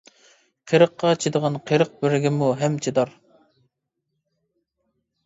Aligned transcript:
قىرىققا 0.69 1.11
چىدىغان 1.25 1.59
قىرىق 1.71 1.91
بىرگىمۇ 2.05 2.47
ھەم 2.63 2.79
چىدار. 2.87 3.13